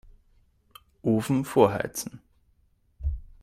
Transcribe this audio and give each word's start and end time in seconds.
Ofen 1.03 1.45
vorheizen. 1.45 2.23